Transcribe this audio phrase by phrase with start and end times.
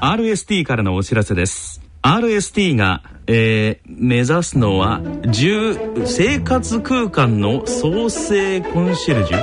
[0.00, 1.80] RST からのお知らせです。
[2.02, 9.38] RST が、えー、目指すのは10生活空間の創生コンシェルジュ？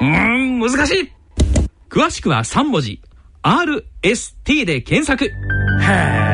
[0.00, 1.12] うーん難しい。
[1.88, 3.00] 詳しくは3文字。
[3.42, 5.26] RST で検索。
[5.26, 5.30] へ
[5.84, 6.28] え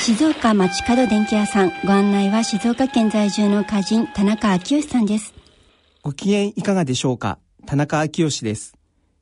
[0.00, 1.72] 静岡町角電気屋さん。
[1.84, 5.37] ご案内は静岡県在住の歌人田中昭義さんです。
[6.00, 7.38] ご機嫌いかがでしょうか？
[7.66, 8.74] 田中昭義です。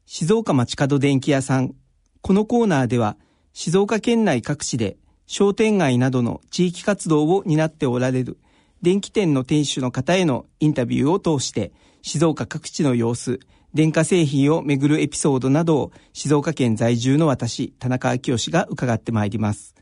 [0.05, 1.75] 静岡町角電気屋さん。
[2.21, 3.17] このコーナーでは
[3.55, 8.37] 静岡県内各地で商店街などの地域活動を担っておられる
[8.83, 13.41] 電気店の店主の方へのインタビューを通して静岡各地の様子
[13.73, 19.75] 電化製品をめぐるエピソードなどを静岡県在住の私田中昭義が伺ってまいります。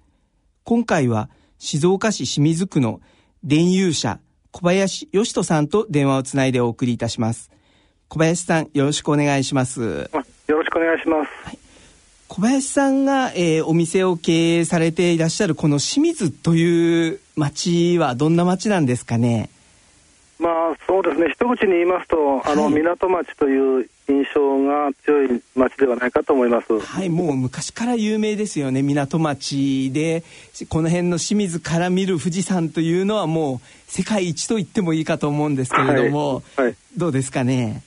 [0.62, 3.00] 今回は静岡市清水区の
[3.42, 4.20] 電友社
[4.54, 7.50] 小林義人さんと電話をつないでお送りいたします。
[8.06, 10.08] 小林さんよろしくお願いします。
[10.46, 11.58] よろしくお願いします、はい。
[12.28, 19.50] 小林さんが、えー、お店を経営されていらっしゃるこの清水という町はどんな町なんですかね？
[20.38, 21.28] まあそうですね。
[21.30, 26.78] 一口に言いますと、あの港町という印象が強い町ではないかと思います。
[26.78, 28.82] はいもう昔から有名ですよね。
[28.82, 30.24] 港町で
[30.68, 36.66] この辺の清水から見る富士山というのはもう世界一と言ってもいいかと思うんですけれども、はい。
[36.66, 37.82] はい、どうですかね？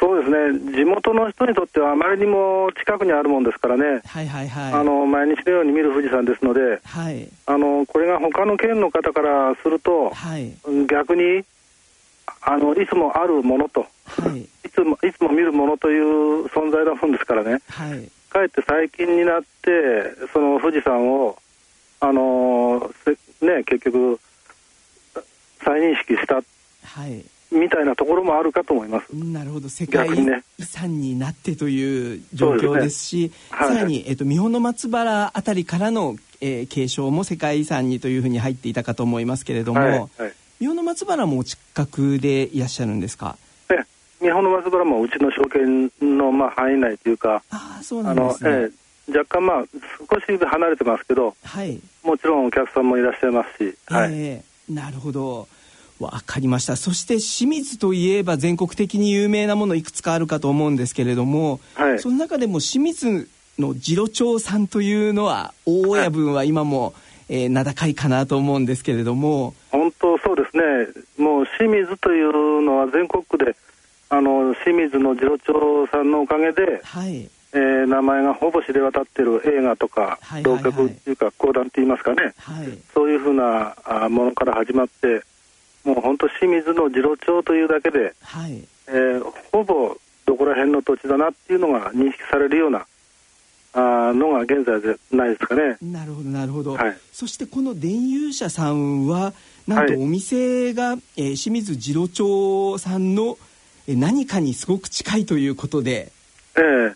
[0.00, 0.74] そうですね。
[0.76, 10.52] 地元の人にとってはあまりにも近くにあるもんですからね、はいはいはい、あの毎日のように見る富士山ですので、はい、あのこれが他の県の方からすると、はい、
[10.88, 11.44] 逆に
[12.42, 21.38] あのいつもあるものと、はい、いつもいつも見るものという存在なもんですからね、はい、かえって最近になってその富士山を
[22.00, 22.90] あの
[23.40, 24.20] ね結局
[25.64, 27.24] 再認識した、はい。
[27.50, 29.10] みたいなところもあるかと思います。
[29.12, 29.68] なるほど。
[29.68, 30.06] 世界
[30.58, 33.38] 遺産になってという状況ですし、すね。
[33.50, 40.08] はい、さらに、えっと、三保の松原あたりからの、えー、継承も世界遺産にというふうに入っていたかと思いますけれども、はいはい、
[40.60, 43.36] 三保の松原もお近くでいらっしゃるんですか？
[44.20, 49.64] 三保の松原もうちの証券の、まあ、範囲内というかあそうなんですね、えー、若干まあ
[50.10, 55.46] 少し離れてますけど、はい、もちろんお客さんもいらっしゃいますし、はい、えー、なるほど。
[56.00, 56.76] わかりました。
[56.76, 66.94] そして清水といえば全国的に有名なものいくつかあるかと思うんですけれども、はい、その中でも清水の次郎長さんというのは大親分は今も、はい、
[67.30, 70.62] えー、名高いかなと思うんですけれども本当そうですね。
[71.18, 73.56] もう清水というのは全国区で
[74.08, 77.30] あの清水の次郎長さんのおかげで、はい。
[77.50, 83.74] えー、名前がほぼ知れ渡っている映画とか、浪曲というか講談といいますかね、はい、そういうふうな
[84.10, 85.22] ものから始まって
[85.82, 88.68] もう本当清水の次郎町というだけで、はい。
[88.88, 89.96] えー、ほぼ
[90.26, 92.86] どこら辺の土地だなっていうのが認識されるような
[94.08, 95.76] あのが現在でないですかね。
[95.82, 99.32] なるほどなるほど、はい、そしてこの電友社さんは
[99.66, 103.36] なんとお店が、はい、えー、清水次郎町さんの
[103.86, 106.12] 何かにすごく近いということで。
[106.56, 106.62] ええ。
[106.62, 106.94] ー、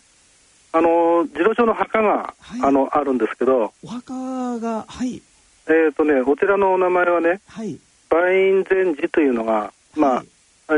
[0.73, 3.73] あの次郎町の墓が、はい、あのあるんですけど。
[3.83, 5.21] お墓がはい。
[5.67, 7.79] えっ、ー、とねお寺のお名前はね、はい、
[8.11, 10.23] 梅院禅寺というのが、まあ、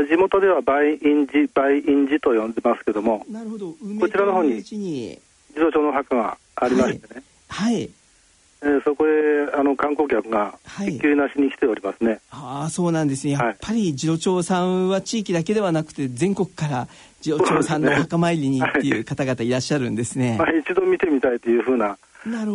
[0.04, 3.24] 地元では梅院寺梅院寺と呼んでますけども。
[3.30, 3.74] なるほど。
[4.00, 4.62] こちらの方に
[5.56, 7.90] 自動車の墓がありましてね、はい、はい、
[8.62, 13.32] えー、そこへあの観光客がひっきりなしに来ておりますね、はい、ああそうなんですね。
[13.32, 16.88] やっぱり次郎長さんは地域だけではなくて全国から
[17.22, 21.96] 次郎長さんのお墓参りにっていう方々いらっしゃるんですね、まあ、一度見てみたいというふうな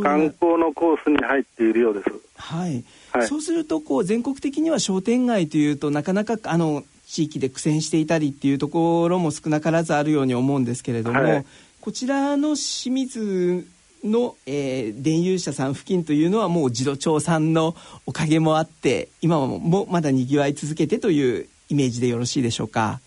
[0.03, 2.09] 観光のコースに入っているようです。
[2.35, 2.83] はい。
[3.11, 11.45] はい、そうするとこう全国的には商店街というとなかなかあの地域で苦戦していたりっていうところも少なからずあるように思うんですけれども、はい、
[11.81, 13.67] こちらの清水
[14.03, 17.75] の、えー、電友社さん付近というのはもう次郎長さんの
[18.05, 22.99] おかげもあって今ももまだにぎわい続けてというイメージでよろしいでしょうか？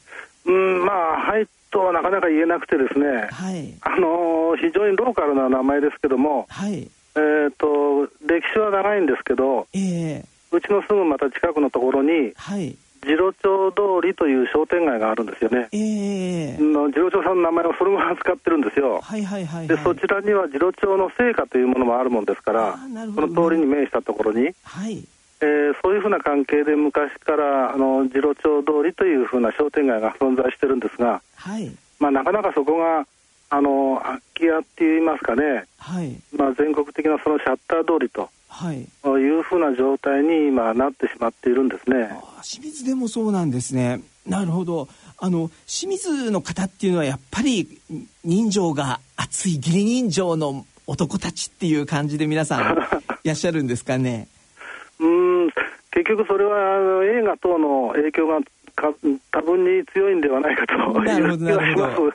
[0.44, 6.90] うんまあはいとはなかなか言えなくてですね、はい、あのー、非常にローカルな名前ですけども、はい。
[7.16, 22.78] えーと、歴史は長いんですけど、えー、うちのすぐまた近くのところに、はい、次郎町通りという商店街があるんですよね、えー、の次郎町さんの名前をそのまま使ってるんですよ、はいはいはい、はい、でそちらには次郎町の成果というものもあるもんですから
[23.14, 25.04] その通りに面したところに、はい。
[25.40, 31.70] えー、そういうふうな関係で昔からあの次郎町通りというふうな商店街が存在してるんですが、はい。
[31.98, 33.06] まあ、なかなかそこが
[33.50, 36.16] あの空き家って言いますかね、はい。
[36.34, 42.08] まあ、全国的なそのシャッター通りとはい、いうふうな状態に今なってしまっているんですね。
[42.42, 44.00] 清水でもそうなんですね。
[44.26, 44.88] なるほど。
[45.18, 47.80] あの清水の方っていうのはやっぱり
[48.24, 52.78] 人情が熱い義理人情の男たちっていう感じで皆さん
[53.24, 54.28] いらっしゃるんですかね？
[55.00, 55.50] うん
[55.90, 58.38] 結局それはあの映画等の影響が
[58.76, 58.92] か
[59.32, 62.12] 多分に強いんではないかとなるほどなるほど。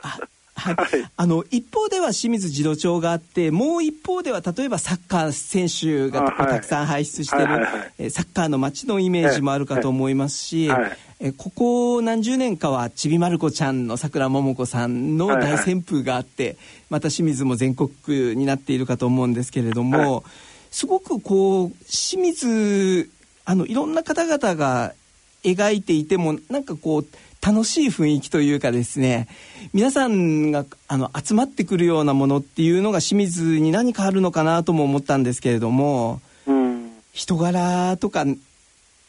[0.60, 0.76] はい、
[1.16, 7.68] あの一方では清水児童町があってもう一方では例えばサッカー選手がたくさん輩出している、は
[8.10, 10.70] サッカーの街のイメージもあるかと思いますし、
[11.18, 16.56] えここ何十年かはちびまる子ちゃんのさくらももこさんの大旋風があって、
[16.90, 20.24] また清水も全国区になっているかと思うんですけれども、
[20.70, 23.10] すごくこう清水
[23.44, 24.94] あのいろんな方々が
[25.42, 27.06] 描いていてもなんかこう
[27.44, 29.26] 楽しい雰囲気というかですね
[29.72, 38.24] 皆さんがあの集まってくるようなものっていうのが清水に何かあるのかなとも思ったんですけれども、うん、人柄とか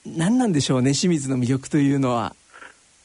[0.06, 2.36] 何なんでしょうね清水の魅力というのは。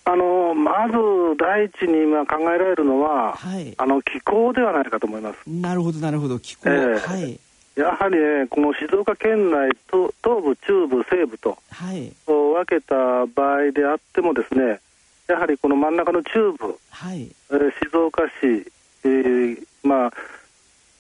[0.09, 0.95] あのまず
[1.37, 5.39] 第一に今考えられるのは、はい、あの気候ではないかと思います。
[5.49, 7.41] なるほどなるほど気候、えー、はい。
[7.77, 12.95] やはりね、この静岡県内と東部、中部、西部と、はい、分けた
[13.27, 14.81] 場合であってもですね、
[15.29, 18.73] やはりこの真ん中の中部、はい、えー、静岡市、
[19.05, 20.13] えー、まあ、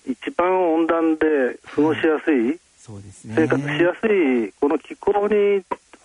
[0.06, 1.26] 一番温暖で
[1.74, 5.18] 過ごしやすい、はい、そうですね、生活しやすい、この気候に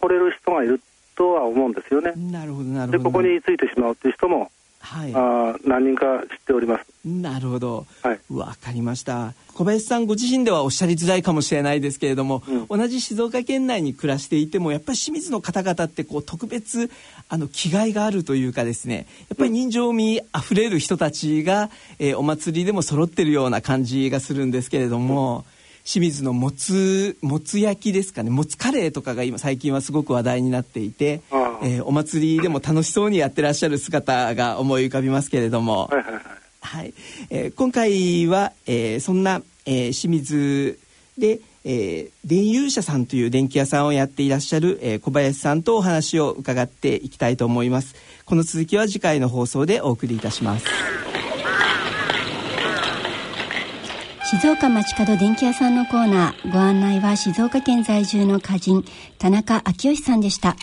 [0.01, 0.81] 惚れる人がいる
[1.15, 2.13] とは思うんですよね。
[2.15, 2.97] なるほどなるほど。
[2.97, 4.51] でここについてしまうという人も
[4.81, 6.85] はい、あ何人か知っております。
[7.05, 7.85] なるほど。
[8.01, 9.33] はい、わかりました。
[9.53, 16.89] 小林さんご自身ではおっしゃりづらいかもしれないですけれども、うん、同じ静岡県内に暮らしていてもやっぱり清水の方々ってこう特別
[17.29, 21.69] あの気概があるというかですねやっぱり人情味あふれる人たちが、
[21.99, 31.21] えー、お祭りでも揃ってるような感じがするんですけれども、うん清水のもつもつ焼きですかねもつカレーとかが今最近はすごく話題になっていて、
[31.63, 36.23] えー、お祭りでも楽しそうにやってらっしゃる姿が思い浮かびますけれども、はいはいはい
[36.71, 36.93] はい。
[37.29, 40.79] えー、今回は、えー、そんな、えー、清水
[41.17, 47.95] で、えー、電遊社さんという電気屋さんをやっていらっしゃる、えー、小林さんとお話を伺っていきたいと思います。
[48.23, 50.65] この続きは次回の放送でお送りいたします。
[54.29, 56.53] 静岡町角電気屋さんのコーナー。
[56.53, 58.85] ご案内は静岡県在住の歌人
[59.17, 60.55] 田中昭義さんでした。